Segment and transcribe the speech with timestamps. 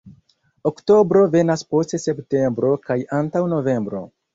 [0.69, 4.09] Oktobro venas post septembro kaj antaŭ novembro.